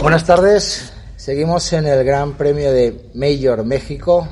[0.00, 0.92] Buenas tardes.
[1.16, 4.28] Seguimos en el Gran Premio de Mayor México,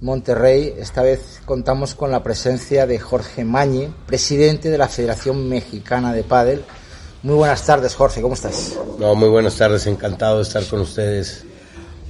[0.00, 0.74] Monterrey.
[0.78, 6.24] Esta vez contamos con la presencia de Jorge Mañe, presidente de la Federación Mexicana de
[6.24, 6.64] Pádel.
[7.22, 8.78] Muy buenas tardes, Jorge, ¿cómo estás?
[8.98, 11.44] No, muy buenas tardes, encantado de estar con ustedes.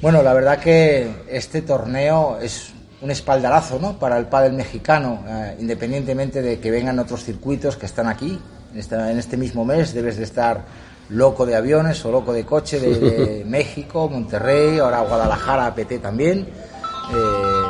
[0.00, 3.98] Bueno, la verdad que este torneo es un espaldarazo ¿no?
[3.98, 8.41] para el pádel mexicano, eh, independientemente de que vengan otros circuitos que están aquí.
[8.73, 10.64] En, esta, en este mismo mes debes de estar
[11.11, 16.41] loco de aviones o loco de coche de, de México, Monterrey, ahora Guadalajara, APT también.
[16.41, 17.66] Eh,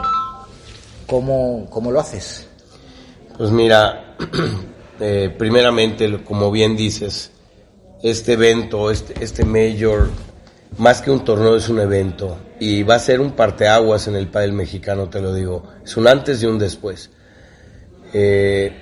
[1.06, 2.48] ¿cómo, ¿Cómo lo haces?
[3.36, 4.16] Pues mira,
[5.00, 7.30] eh, primeramente, como bien dices,
[8.02, 10.08] este evento, este, este Major,
[10.78, 14.28] más que un torneo es un evento y va a ser un parteaguas en el
[14.28, 15.64] pádel mexicano, te lo digo.
[15.84, 17.10] Es un antes y un después.
[18.12, 18.72] Eh,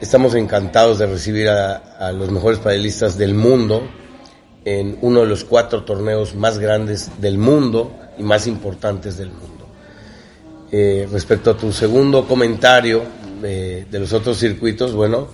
[0.00, 3.82] estamos encantados de recibir a, los mejores padelistas del mundo
[4.64, 9.66] en uno de los cuatro torneos más grandes del mundo y más importantes del mundo.
[10.70, 13.02] Eh, respecto a tu segundo comentario
[13.42, 15.28] eh, de los otros circuitos, bueno,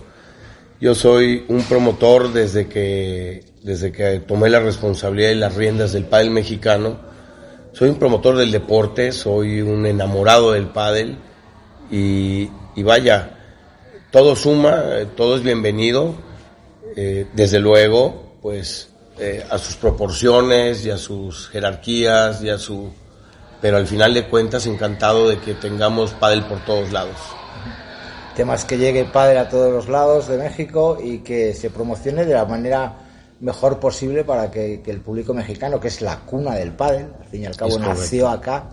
[0.81, 6.05] yo soy un promotor desde que, desde que tomé la responsabilidad y las riendas del
[6.05, 6.99] pádel mexicano.
[7.73, 11.17] Soy un promotor del deporte, soy un enamorado del pádel
[11.91, 13.44] y, y vaya,
[14.15, 16.15] todo suma, eh, todo es bienvenido,
[16.95, 22.93] eh, desde luego, pues eh, a sus proporciones y a sus jerarquías y a su...
[23.61, 27.17] Pero al final de cuentas encantado de que tengamos pádel por todos lados.
[28.37, 32.35] Temas que llegue pádel a todos los lados de México y que se promocione de
[32.35, 32.95] la manera
[33.41, 37.27] mejor posible para que, que el público mexicano, que es la cuna del pádel, al
[37.27, 38.69] fin y al cabo nació acá,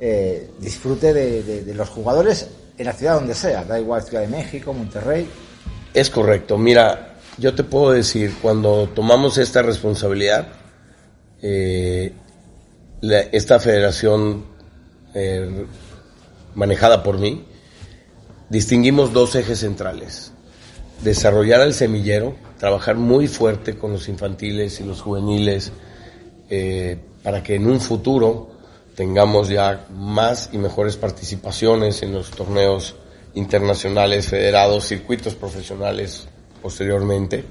[0.00, 4.72] eh, disfrute de, los jugadores en la ciudad donde sea, da igual Ciudad de México,
[4.72, 5.28] Monterrey.
[5.92, 6.56] Es correcto.
[6.56, 10.46] Mira, yo te puedo decir, cuando tomamos esta responsabilidad,
[11.42, 12.12] eh,
[13.02, 14.44] esta federación
[15.14, 15.66] eh,
[16.54, 17.44] manejada por mí,
[18.48, 20.32] distinguimos dos ejes centrales.
[21.02, 25.72] Desarrollar el semillero, trabajar muy fuerte con los infantiles y los juveniles
[27.22, 28.57] para que en un futuro
[28.98, 32.96] tengamos ya más y mejores participaciones en los torneos
[33.34, 36.26] internacionales, federados, circuitos profesionales
[36.60, 37.44] posteriormente.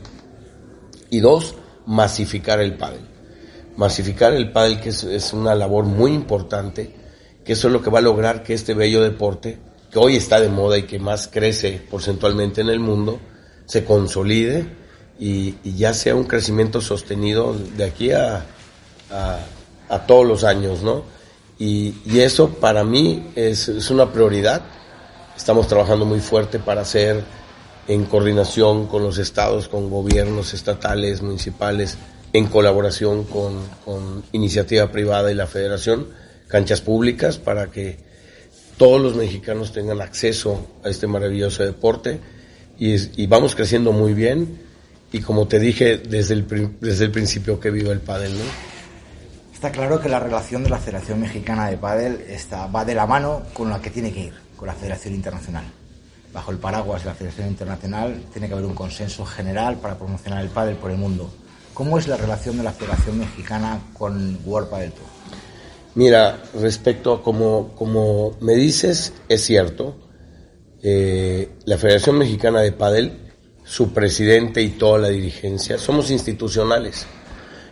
[1.09, 2.99] Y dos, masificar el pádel.
[3.77, 6.93] Masificar el pádel, que es, una labor muy importante,
[7.45, 9.57] que eso es lo que va a lograr que este bello deporte,
[9.89, 13.21] que hoy está de moda y que más crece porcentualmente en el mundo,
[13.65, 14.65] se consolide
[15.17, 18.45] y, y ya sea un crecimiento sostenido de aquí a,
[19.09, 19.39] a,
[19.87, 21.15] a todos los años, ¿no?
[21.59, 24.61] Y, eso para mí es, una prioridad.
[25.35, 27.23] Estamos trabajando muy fuerte para hacer
[27.87, 31.97] en coordinación con los estados, con gobiernos estatales, municipales,
[32.33, 36.07] en colaboración con, iniciativa privada y la federación,
[36.47, 37.97] canchas públicas para que
[38.77, 42.19] todos los mexicanos tengan acceso a este maravilloso deporte
[42.77, 44.59] y, vamos creciendo muy bien
[45.11, 46.45] y como te dije desde el,
[46.79, 48.76] desde el principio que vivo el pádel, ¿no?
[49.57, 53.41] Está claro que la relación de la Federación Mexicana de está, va de la mano
[53.53, 55.63] con la que tiene que ir, con la Federación Internacional.
[56.31, 60.43] Bajo el paraguas de la Federación Internacional tiene que haber un consenso general para promocionar
[60.43, 61.27] el pádel por el mundo.
[61.73, 65.07] ¿Cómo es la relación de la Federación Mexicana con World Padel Tour?
[65.95, 69.97] Mira, respecto a como, como me dices, es cierto.
[70.83, 77.07] Eh, la Federación Mexicana de Padel, su presidente y toda la dirigencia, somos institucionales.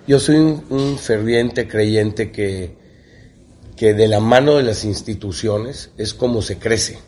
[0.08, 2.76] Yo soy un, ferviente creyente que,
[3.76, 7.00] que de la mano de las instituciones es como se crece.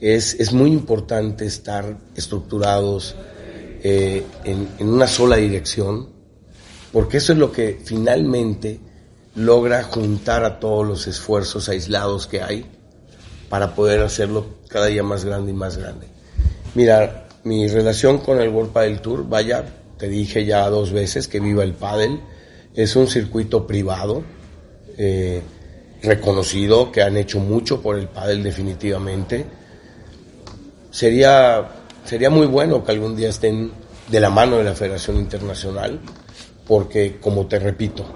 [0.00, 3.16] Es, es muy importante estar estructurados
[3.82, 6.10] eh, en, en una sola dirección,
[6.92, 8.78] porque eso es lo que finalmente
[9.34, 12.66] logra juntar a todos los esfuerzos aislados que hay
[13.48, 16.06] para poder hacerlo cada día más grande y más grande.
[16.76, 19.64] Mira, mi relación con el World Padel Tour, vaya,
[20.00, 22.20] te dije ya dos veces que viva el pádel,
[22.74, 24.22] es un circuito privado,
[24.96, 25.42] eh,
[26.02, 29.44] reconocido, que han hecho mucho por el pádel definitivamente.
[30.90, 31.68] Sería,
[32.06, 33.70] sería muy bueno que algún día estén
[34.08, 36.00] de la mano de la Federación Internacional,
[36.66, 38.06] porque como te repito,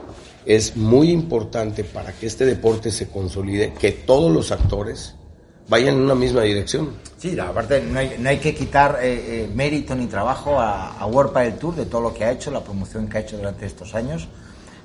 [0.46, 5.14] es muy importante para que este deporte se consolide que todos los actores
[5.68, 6.90] vayan en una misma dirección.
[7.18, 11.06] Sí, aparte no hay, no hay que quitar eh, eh, mérito ni trabajo a, a
[11.06, 13.94] World Tour de todo lo que ha hecho, la promoción que ha hecho durante estos
[13.94, 14.28] años,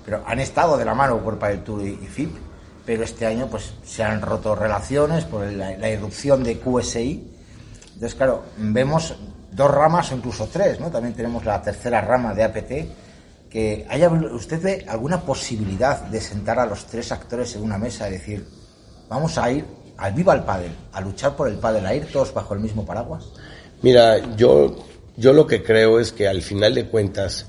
[0.05, 2.35] pero han estado de la mano World Padel Tour y, FIP,
[2.85, 7.33] pero este año pues se han roto relaciones por la, la irrupción de QSI.
[7.93, 9.15] Entonces, claro, vemos
[9.51, 10.89] dos ramas o incluso tres, ¿no?
[10.89, 12.71] También tenemos la tercera rama de APT,
[13.49, 18.13] que haya usted alguna posibilidad de sentar a los tres actores en una mesa y
[18.13, 18.47] decir,
[19.09, 19.65] vamos a ir
[19.99, 22.85] al viva el pádel, a luchar por el pádel, a ir todos bajo el mismo
[22.85, 23.25] paraguas?
[23.81, 24.75] Mira, yo,
[25.17, 27.47] yo lo que creo es que al final de cuentas,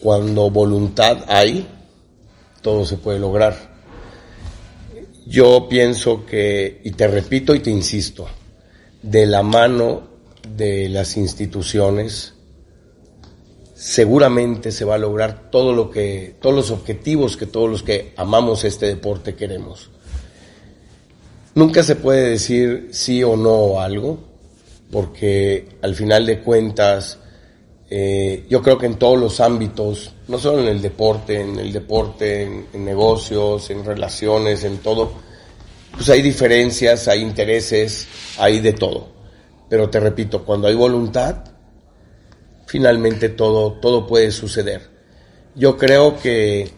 [0.00, 1.68] cuando voluntad hay,
[2.62, 3.72] todo se puede lograr.
[5.26, 8.26] Yo pienso que, y te repito y te insisto,
[9.02, 10.08] de la mano
[10.48, 12.34] de las instituciones,
[13.74, 18.14] seguramente se va a lograr todo lo que, todos los objetivos que todos los que
[18.16, 19.90] amamos este deporte queremos.
[21.54, 24.18] Nunca se puede decir sí o no a algo,
[24.90, 27.18] porque al final de cuentas,
[27.90, 31.70] eh, yo creo que en todos los ámbitos, no solo en el deporte, en el
[31.70, 35.12] deporte, en, negocios, en relaciones, en todo,
[35.92, 38.08] pues hay diferencias, hay intereses,
[38.38, 39.08] hay de todo.
[39.68, 41.44] Pero te repito, cuando hay voluntad,
[42.66, 44.88] finalmente todo, todo puede suceder.
[45.54, 46.70] Yo creo que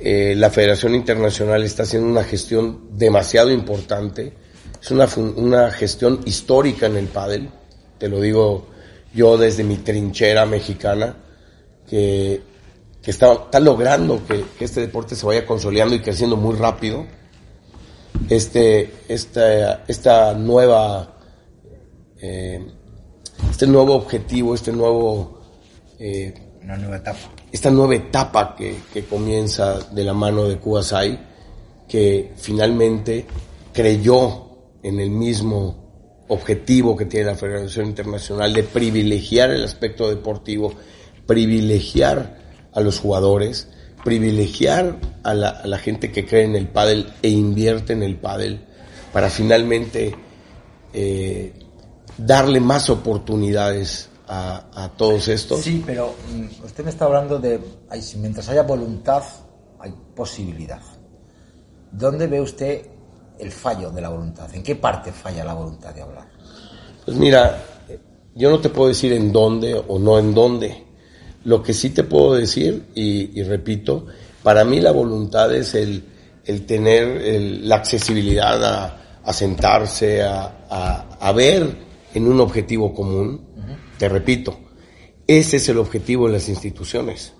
[0.00, 4.32] eh, la Federación Internacional está haciendo una gestión demasiado importante.
[4.80, 7.48] Es una, una gestión histórica en el pádel,
[7.98, 8.66] te lo digo
[9.14, 11.16] yo desde mi trinchera mexicana,
[11.88, 12.42] que,
[13.00, 17.06] que está, está, logrando que, este deporte se vaya consolidando y creciendo muy rápido.
[18.28, 21.16] Este, esta, esta nueva,
[22.20, 22.64] eh,
[23.50, 25.40] este nuevo objetivo, este nuevo...
[25.98, 27.33] Eh, Una nueva etapa.
[27.54, 31.20] Esta nueva etapa que, que comienza de la mano de Kuwasai,
[31.86, 33.24] que finalmente
[33.72, 34.46] creyó
[34.82, 40.74] en el mismo objetivo que tiene la Federación Internacional de privilegiar el aspecto deportivo,
[41.28, 42.40] privilegiar
[42.72, 43.68] a los jugadores,
[44.02, 48.64] privilegiar a la, gente que cree en el pádel e invierte en el pádel
[49.12, 50.12] para finalmente
[50.92, 51.52] eh,
[52.18, 55.60] darle más oportunidades a, todos estos.
[55.60, 57.60] Sí, pero mm, usted me está hablando de,
[58.18, 59.22] mientras haya voluntad,
[59.78, 60.80] hay posibilidad.
[61.90, 62.86] ¿Dónde ve usted
[63.38, 64.52] el fallo de la voluntad?
[64.54, 66.26] ¿En qué parte falla la voluntad de hablar?
[67.04, 67.62] Pues mira,
[68.34, 70.84] yo no te puedo decir en dónde o no en dónde.
[71.44, 74.06] Lo que sí te puedo decir, y, repito,
[74.42, 76.02] para mí la voluntad es el,
[76.44, 81.76] el tener la accesibilidad a, a sentarse, a, a, ver
[82.12, 83.53] en un objetivo común.
[83.98, 84.58] Te repito,
[85.26, 87.32] ese es el objetivo de las instituciones.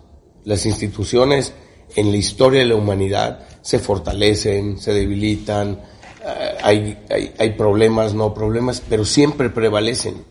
[0.44, 1.52] Las instituciones
[1.96, 5.80] en la historia de la humanidad se fortalecen, se debilitan,
[6.24, 6.98] eh, hay,
[7.38, 10.24] hay, problemas, no problemas, pero siempre prevalecen.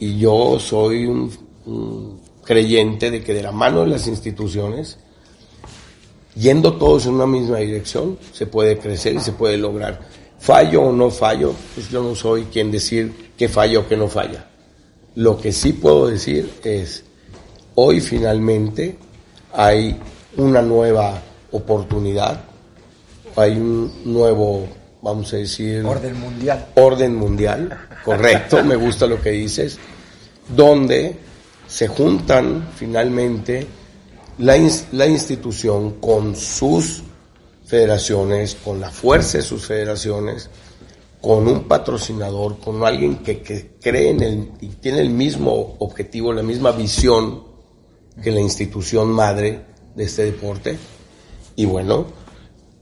[0.00, 4.98] Y yo soy un, creyente de que de la mano de las instituciones,
[6.34, 10.00] yendo todos en una misma dirección, se puede crecer y se puede lograr.
[10.38, 14.08] Fallo o no fallo, pues yo no soy quien decir que falla o que no
[14.08, 14.50] falla.
[15.16, 17.04] Lo que sí puedo decir es,
[17.76, 18.96] hoy finalmente
[19.52, 19.96] hay
[20.36, 21.22] una nueva
[21.52, 22.40] oportunidad,
[23.36, 24.66] hay un nuevo,
[25.02, 25.84] vamos a decir...
[25.84, 26.66] Orden mundial.
[26.74, 29.78] Orden mundial, correcto, me gusta lo que dices,
[30.48, 31.16] donde
[31.68, 33.66] se juntan finalmente
[34.38, 34.56] la,
[34.92, 37.02] la institución con sus
[37.64, 40.50] federaciones, con la fuerza de sus federaciones,
[41.24, 46.34] con un patrocinador, con alguien que, que cree en el, y tiene el mismo objetivo,
[46.34, 47.44] la misma visión
[48.22, 50.76] que la institución madre de este deporte,
[51.56, 52.04] y bueno,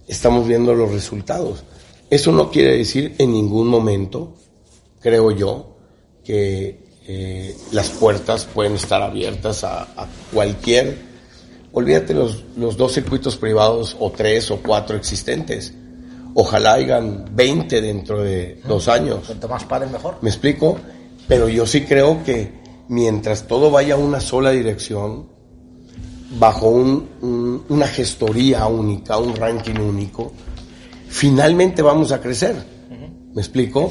[0.08, 1.62] estamos viendo los resultados.
[2.11, 4.34] Eso no quiere decir en ningún momento,
[4.99, 5.76] creo yo,
[6.25, 9.87] que eh, las puertas pueden estar abiertas a,
[10.32, 10.99] cualquier,
[11.72, 15.75] olvídate los, los, dos circuitos privados o tres o cuatro existentes.
[16.34, 19.20] Ojalá hayan 20 dentro de dos años.
[19.26, 20.16] Cuanto más padre mejor.
[20.22, 20.78] ¿Me explico?
[21.28, 22.52] Pero yo sí creo que
[22.88, 25.28] mientras todo vaya a una sola dirección,
[26.38, 30.32] bajo un, una gestoría única, un ranking único,
[31.08, 32.56] finalmente vamos a crecer.
[33.34, 33.90] ¿Me explico?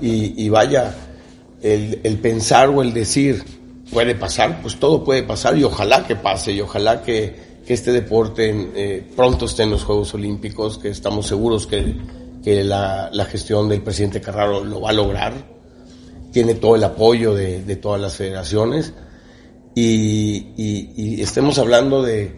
[0.00, 0.94] y, vaya,
[1.60, 3.42] el, el, pensar o el decir,
[3.90, 7.92] puede pasar, pues todo puede pasar y ojalá que pase y ojalá que, que este
[7.92, 11.96] deporte eh, pronto esté en los Juegos Olímpicos, que estamos seguros que,
[12.42, 15.34] que la, la, gestión del presidente Carraro lo va a lograr.
[16.32, 18.94] Tiene todo el apoyo de, de todas las federaciones
[19.74, 22.36] y, estemos hablando de,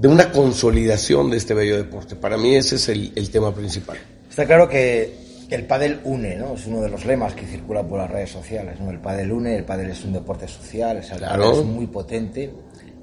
[0.00, 2.16] de, una consolidación de este bello deporte.
[2.16, 3.98] Para mí ese es el, tema principal.
[4.28, 5.14] Está claro que
[5.48, 6.54] el pádel une, ¿no?
[6.54, 8.90] Es uno de los lemas que circula por las redes sociales, ¿no?
[8.90, 12.52] El pádel une, el pádel es un deporte social, es muy potente.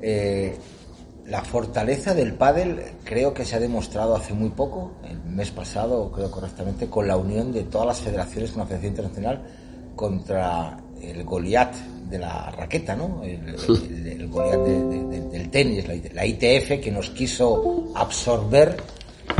[0.02, 0.58] Eh,
[1.25, 6.12] la fortaleza del pádel creo que se ha demostrado hace muy poco, el mes pasado,
[6.12, 9.42] creo correctamente, con la unión de todas las federaciones con la Federación Internacional
[9.96, 11.74] contra el Goliat
[12.10, 13.22] de la raqueta, ¿no?
[13.24, 18.78] El, Goliat del tenis, la, ITF, que nos quiso absorber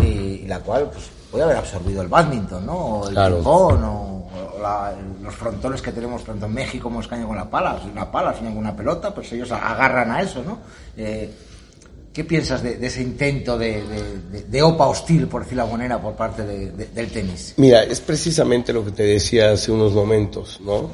[0.02, 2.76] y, la cual pues, puede haber absorbido el badminton, ¿no?
[2.76, 3.42] O el claro.
[3.44, 4.22] o,
[5.22, 7.80] los frontones que tenemos tanto en México como en España con la pala.
[7.84, 10.60] Si una pala, si una pelota, pues ellos agarran a eso, ¿no?
[10.96, 11.34] Eh,
[12.14, 17.12] ¿Qué piensas de, ese intento de, OPA hostil, por decir la manera, por parte del
[17.12, 17.54] tenis?
[17.56, 20.92] Mira, es precisamente lo que te decía hace unos momentos, ¿no?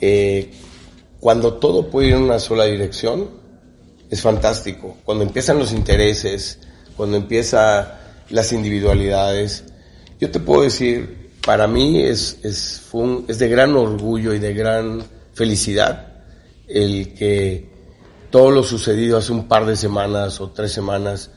[0.00, 0.52] Eh,
[1.18, 3.28] cuando todo puede ir en una sola dirección,
[4.08, 4.98] es fantástico.
[5.04, 6.60] Cuando empiezan los intereses,
[6.96, 7.88] cuando empiezan
[8.30, 9.64] las individualidades,
[10.20, 15.02] yo te puedo decir, para mí es, es de gran orgullo y de gran
[15.34, 16.22] felicidad
[16.68, 17.75] el que
[18.36, 21.30] todo lo sucedido hace un par de semanas o tres semanas,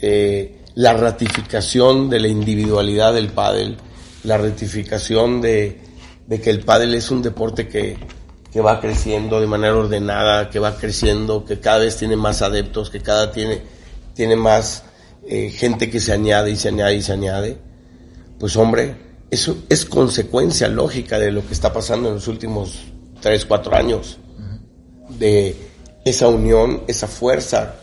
[0.00, 3.78] eh, la ratificación de la individualidad del pádel,
[4.22, 5.80] la ratificación de,
[6.40, 7.98] que el pádel es un deporte que,
[8.52, 12.90] que, va creciendo de manera ordenada, que va creciendo, que cada vez tiene más adeptos,
[12.90, 13.62] que cada tiene,
[14.14, 14.84] tiene más
[15.26, 17.58] eh, gente que se añade y se añade y se añade.
[18.38, 18.94] Pues hombre,
[19.32, 22.84] eso es consecuencia lógica de lo que está pasando en los últimos
[23.20, 24.18] tres, cuatro años.
[25.08, 25.73] De
[26.04, 27.74] esa unión, esa fuerza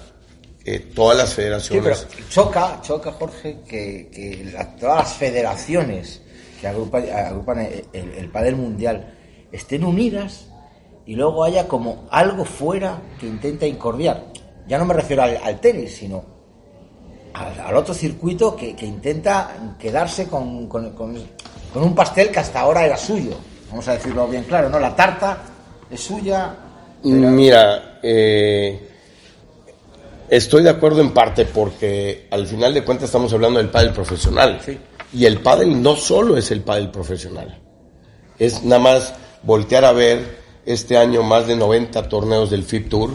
[0.64, 1.98] que todas las federaciones.
[1.98, 6.22] Sí, pero choca, choca Jorge, que, todas las federaciones
[6.60, 9.18] que agrupan, el, el padel mundial
[9.52, 10.46] estén unidas
[11.06, 14.26] y luego haya como algo fuera que intenta incordiar.
[14.68, 16.24] Ya no me refiero al, tenis, sino
[17.34, 20.94] al, otro circuito que, intenta quedarse con, con,
[21.76, 23.36] un pastel que hasta ahora era suyo.
[23.70, 24.80] Vamos a decirlo bien claro, ¿no?
[24.80, 25.40] La tarta
[25.90, 26.56] es suya,
[27.04, 28.80] Mira, eh,
[30.30, 34.60] estoy de acuerdo en parte porque al final de cuentas estamos hablando del pádel profesional.
[35.14, 37.60] Y el pádel no solo es el pádel profesional.
[38.38, 43.12] Es nada más voltear a ver este año más de 90 torneos del FIP Tour,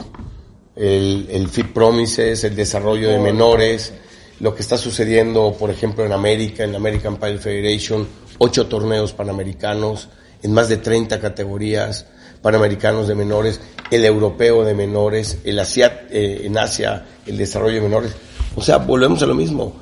[0.74, 3.92] el, el FIP Promises, el desarrollo de menores,
[4.40, 8.06] lo que está sucediendo, por ejemplo, en América, en la American Padel Federation,
[8.38, 10.08] ocho torneos panamericanos
[10.42, 12.06] en más de 30 categorías
[12.42, 17.80] panamericanos de menores, el europeo de menores, el Asia, eh, en Asia el desarrollo de
[17.80, 18.12] menores.
[18.54, 19.74] O sea, volvemos a lo mismo.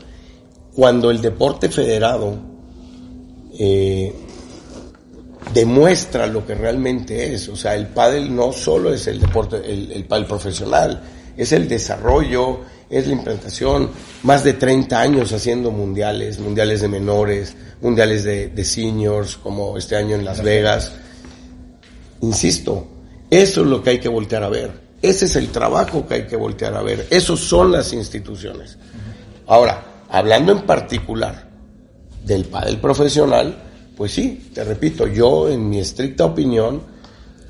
[0.74, 2.36] Cuando el deporte federado
[3.58, 4.12] eh,
[5.52, 9.92] demuestra lo que realmente es, o sea, el pádel no solo es el deporte, el,
[9.92, 11.02] el pádel profesional,
[11.36, 13.90] es el desarrollo, es la implantación,
[14.22, 19.96] más de 30 años haciendo mundiales, mundiales de menores, mundiales de, de seniors, como este
[19.96, 20.92] año en Las Vegas.
[22.20, 22.86] Insisto,
[23.30, 24.84] eso es lo que hay que voltear a ver.
[25.02, 27.06] Ese es el trabajo que hay que voltear a ver.
[27.10, 28.78] Esos son las instituciones.
[29.46, 31.50] Ahora, hablando en particular
[32.24, 33.54] del padel profesional,
[33.96, 36.82] pues sí, te repito, yo en mi estricta opinión,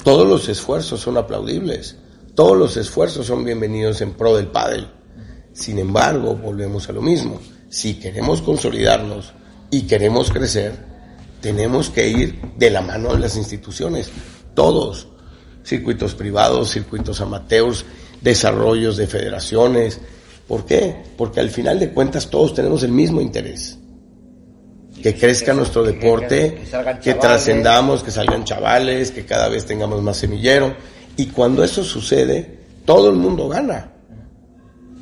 [0.02, 1.96] todos los esfuerzos son aplaudibles.
[2.34, 4.88] Todos los esfuerzos son bienvenidos en pro del pádel.
[5.52, 7.40] Sin embargo, volvemos a lo mismo.
[7.68, 9.32] Si queremos consolidarnos
[9.70, 10.74] y queremos crecer,
[11.40, 14.10] tenemos que ir de la mano de las instituciones
[14.54, 15.08] todos,
[15.64, 17.84] circuitos privados, circuitos amateurs,
[18.20, 20.00] desarrollos de federaciones.
[20.48, 21.04] ¿Por qué?
[21.16, 23.78] Porque al final de cuentas todos tenemos el mismo interés.
[25.02, 26.62] Que crezca nuestro deporte,
[27.02, 30.74] que, trascendamos, que salgan chavales, que cada vez tengamos más semillero.
[31.16, 33.90] Y cuando eso sucede, todo el mundo gana.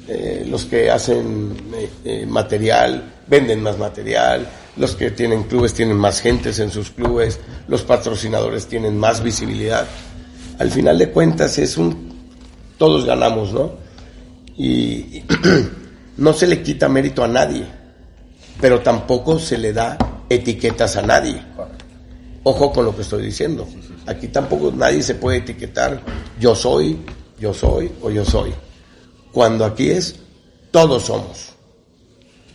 [0.08, 5.96] Eh, los que hacen eh, eh, material venden más material, los que tienen clubes tienen
[5.96, 7.38] más gentes en sus clubes,
[7.68, 9.86] los patrocinadores tienen más visibilidad.
[10.58, 12.12] Al final de cuentas es un,
[12.78, 13.72] todos ganamos, ¿no?
[14.56, 15.22] Y,
[16.16, 17.64] no se le quita mérito a nadie,
[18.60, 19.98] pero tampoco se le da
[20.28, 21.42] etiquetas a nadie.
[22.44, 23.68] Ojo con lo que estoy diciendo.
[24.06, 26.02] Aquí tampoco nadie se puede etiquetar
[26.40, 26.98] yo soy,
[27.38, 28.52] yo soy o yo soy.
[29.32, 30.16] Cuando aquí es
[30.70, 31.52] todos somos.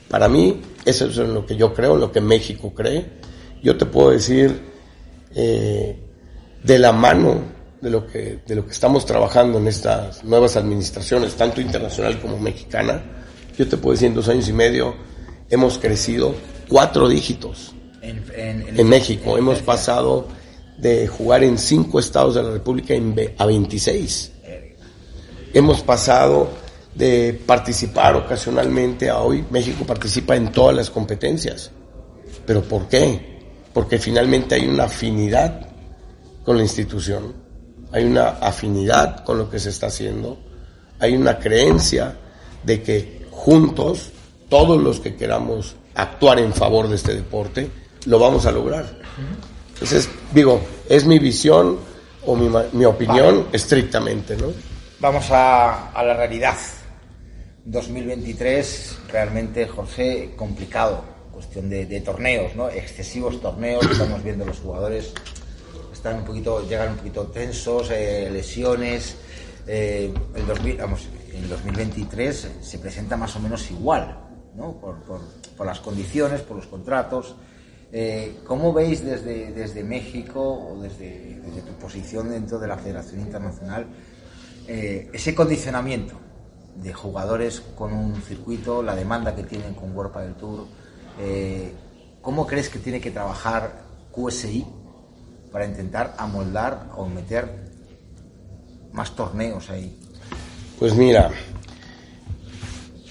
[0.10, 3.06] Para mí, eso es lo que yo creo, lo que México cree.
[3.62, 4.60] Yo te puedo decir,
[5.36, 6.00] eh,
[6.64, 7.42] de la mano
[7.82, 12.40] de lo, que, de lo que estamos trabajando en estas nuevas administraciones, tanto internacional como
[12.40, 13.04] mexicana,
[13.58, 14.96] yo te puedo decir, en dos años y medio
[15.50, 16.36] hemos crecido
[16.68, 19.38] cuatro dígitos en, México.
[19.38, 20.28] hemos pasado
[20.78, 22.94] de jugar en cinco estados de la República
[23.38, 24.32] a 26.
[25.54, 26.50] Hemos pasado
[26.98, 31.70] de participar ocasionalmente a hoy, México participa en todas las competencias.
[32.46, 33.38] ¿Pero por qué?
[33.72, 35.68] Porque finalmente hay una afinidad
[36.44, 37.34] con la institución,
[37.92, 40.40] hay una afinidad con lo que se está haciendo,
[41.00, 42.18] hay una creencia
[42.64, 44.10] de que juntos,
[44.50, 47.70] todos los que queramos actuar en favor de este deporte,
[48.06, 48.86] lo vamos a lograr.
[49.74, 51.78] Entonces, digo, Es mi visión
[52.26, 54.48] o mi, mi opinión estrictamente, ¿no?
[55.00, 56.56] Vamos a, a la realidad.
[57.68, 61.04] 2023 realmente, Jorge, complicado.
[61.32, 62.68] Cuestión de, torneos, ¿no?
[62.70, 65.14] Excesivos torneos, estamos viendo los jugadores
[65.94, 69.18] están un poquito, llegan un poquito tensos, eh, lesiones.
[69.68, 74.18] Eh, el 2000, vamos, en 2023 se presenta más o menos igual,
[74.56, 74.80] ¿no?
[74.80, 75.22] Por, por,
[75.56, 77.36] por las condiciones, por los contratos.
[77.92, 83.22] Eh, ¿Cómo veis desde, desde México o desde, desde, tu posición dentro de la Federación
[83.22, 83.88] Internacional
[84.68, 86.27] eh, ese condicionamiento
[86.82, 90.66] de jugadores con un circuito, la demanda que tienen con World del Tour?
[91.20, 91.74] Eh,
[92.22, 93.82] ¿Cómo crees que tiene que trabajar
[94.12, 94.66] QSI
[95.52, 97.68] para intentar amoldar o meter
[98.92, 99.98] más torneos ahí?
[100.78, 101.32] Pues mira,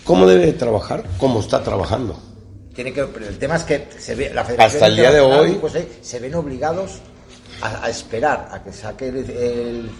[0.05, 1.05] ¿cómo debe trabajar?
[1.19, 2.21] ¿Cómo está trabajando?
[2.75, 5.21] Tiene que, pero el tema es que se ve, la Federación hasta el día de
[5.21, 7.01] hoy eh, se ven obligados
[7.63, 9.91] a, a, esperar a que saque el, el,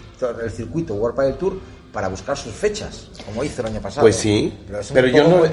[0.43, 1.59] el circuito World del Tour
[1.91, 4.01] para buscar sus fechas, como hizo el año pasado.
[4.01, 5.43] Pues sí, pero, pero yo no,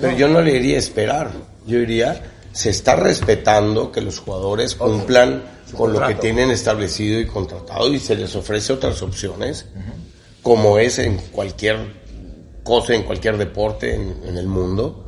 [0.00, 1.30] pero yo no le iría a esperar.
[1.66, 2.22] Yo diría,
[2.52, 5.42] se está respetando que los jugadores cumplan
[5.76, 10.42] con lo que tienen establecido y contratado y se les ofrece otras opciones, uh -huh.
[10.42, 11.78] como es en cualquier
[12.62, 15.06] cosa, en cualquier deporte en, en, el mundo.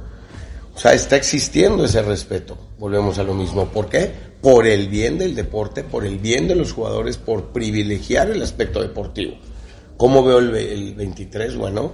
[0.75, 2.57] O sea, está existiendo ese respeto.
[2.79, 3.67] Volvemos a lo mismo.
[3.67, 4.11] ¿Por qué?
[4.41, 8.83] Por el bien del deporte, por el bien de los jugadores, por privilegiar el aspecto
[8.83, 9.37] deportivo.
[10.05, 11.57] ¿Cómo veo el, el 23?
[11.57, 11.91] Bueno,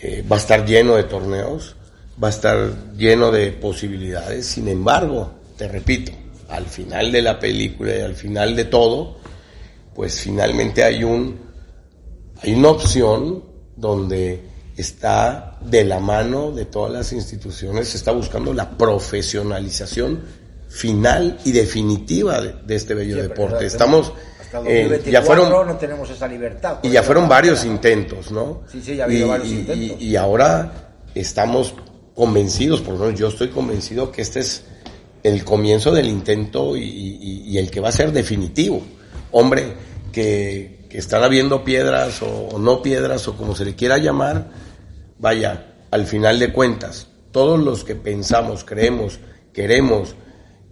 [0.00, 1.74] eh, va a estar lleno de torneos,
[2.22, 4.46] va a estar lleno de posibilidades.
[4.46, 6.12] Sin embargo, te repito,
[6.48, 9.16] al final de la película y al final de todo,
[9.92, 11.36] pues finalmente hay un
[12.44, 13.42] hay una opción
[13.74, 14.42] donde
[14.76, 20.20] está de la mano de todas las instituciones, se está buscando la profesionalización
[20.68, 23.66] final y definitiva de, de este bello deporte.
[23.66, 24.12] Estamos
[24.66, 26.78] eh, ya fueron no tenemos esa libertad.
[26.82, 28.62] Y ya fueron varios intentos, ¿no?
[28.70, 30.00] Sí, sí, ya ha habido y, varios y, intentos.
[30.00, 30.72] Y, y ahora
[31.14, 31.74] estamos
[32.14, 34.64] convencidos, por lo menos yo estoy convencido que este es
[35.22, 38.82] el comienzo del intento y, y, y, el que va a ser definitivo.
[39.30, 39.74] Hombre,
[40.12, 44.48] que, que están habiendo piedras o, o, no piedras o como se le quiera llamar,
[45.18, 49.20] vaya, al final de cuentas, todos los que pensamos, creemos,
[49.52, 50.14] queremos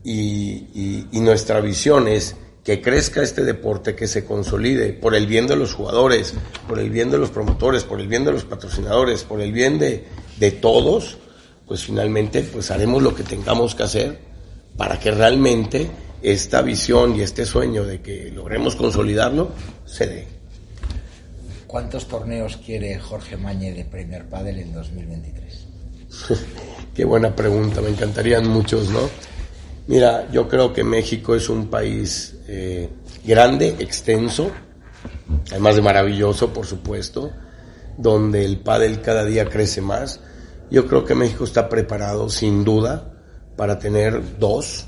[0.03, 2.37] y, y nuestra visión es
[2.69, 6.35] que crezca este deporte, que se consolide por el bien de los jugadores,
[6.69, 9.79] por el bien de los promotores, por el bien de los patrocinadores, por el bien
[9.79, 10.05] de,
[10.39, 11.17] de todos,
[11.67, 14.19] pues finalmente pues haremos lo que tengamos que hacer
[14.77, 19.49] para que realmente esta visión y este sueño de que logremos consolidarlo
[19.87, 20.27] se dé.
[21.67, 25.67] ¿Cuántos torneos quiere Jorge Mañe de Premier Padel en 2023?
[26.95, 29.09] Qué buena pregunta, me encantarían muchos, ¿no?
[29.87, 32.89] Mira, yo creo que México es un país eh,
[33.25, 34.51] grande, extenso,
[35.51, 37.31] además de maravilloso, por supuesto,
[37.97, 40.21] donde el pádel cada día crece más.
[40.71, 43.13] Yo creo que México está preparado, sin duda,
[43.57, 44.87] para tener dos.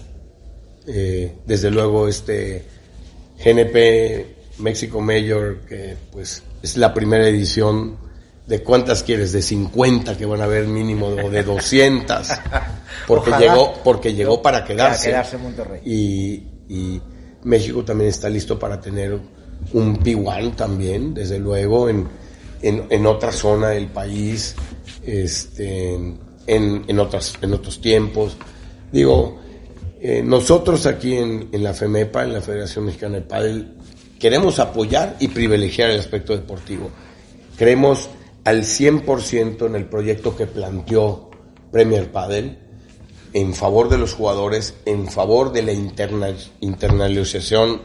[0.87, 2.65] Eh, desde luego, este
[3.45, 7.97] GNP México Mayor, que pues es la primera edición
[8.47, 12.29] de cuántas quieres, de 50 que van a haber mínimo o de 200,
[13.07, 13.47] porque Ojalá.
[13.47, 15.11] llegó porque llegó para quedarse.
[15.11, 15.81] Para quedarse en Monterrey.
[15.85, 16.33] Y,
[16.69, 17.03] y,
[17.45, 19.19] México también está listo para tener
[19.73, 22.07] un P1 también, desde luego, en,
[22.63, 24.55] en, en otra zona del país,
[25.05, 28.37] este, en, en, otras, en otros tiempos.
[28.93, 29.39] Digo,
[30.01, 33.75] eh, nosotros aquí en, en la FEMEPA, en la Federación Mexicana de Padel,
[34.19, 36.91] queremos apoyar y privilegiar el aspecto deportivo.
[37.57, 38.09] Creemos
[38.45, 41.31] al 100% en el proyecto que planteó
[41.71, 42.59] Premier Padel
[43.33, 47.83] en favor de los jugadores, en favor de la interna, internacionalización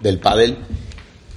[0.00, 0.58] del pádel,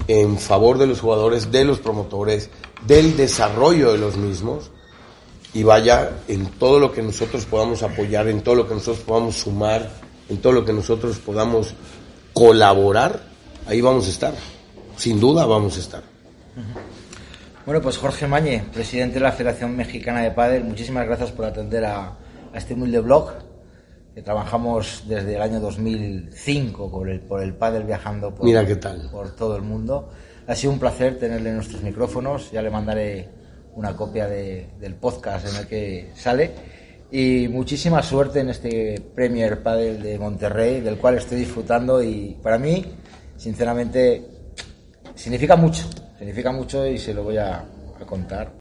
[0.08, 2.50] en favor de los jugadores, de los promotores,
[2.88, 4.72] del desarrollo de los mismos
[5.54, 9.36] y vaya en todo lo que nosotros podamos apoyar, en todo lo que nosotros podamos
[9.36, 9.92] sumar,
[10.30, 11.74] en todo lo que nosotros podamos
[12.34, 13.24] colaborar,
[13.68, 14.34] ahí vamos a estar.
[14.98, 16.04] Sin duda vamos a estar.
[17.72, 21.86] Bueno, pues Jorge Mañe, presidente de la Federación Mexicana de Padel, muchísimas gracias por atender
[21.86, 22.18] a,
[22.54, 23.32] a este humilde blog
[24.14, 28.76] que trabajamos desde el año 2005 por el, por el pádel viajando por, Mira qué
[28.76, 29.08] tal.
[29.10, 30.10] por todo el mundo.
[30.48, 33.30] Ha sido un placer tenerle en nuestros micrófonos, ya le mandaré
[33.74, 36.52] una copia de, del podcast en el que sale
[37.10, 42.58] y muchísima suerte en este Premier Padel de Monterrey, del cual estoy disfrutando y para
[42.58, 42.86] mí,
[43.38, 44.28] sinceramente,
[45.16, 45.86] significa mucho,
[46.22, 48.48] significa mucho y se lo voy a, a contar.